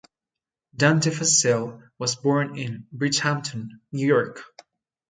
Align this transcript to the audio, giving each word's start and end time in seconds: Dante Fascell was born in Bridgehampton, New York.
Dante 0.75 1.11
Fascell 1.11 1.91
was 1.99 2.15
born 2.15 2.57
in 2.57 2.87
Bridgehampton, 2.91 3.67
New 3.91 4.07
York. 4.07 4.41